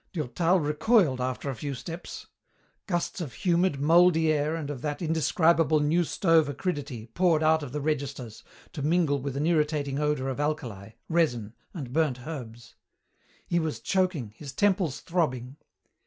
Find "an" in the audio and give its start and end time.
9.37-9.45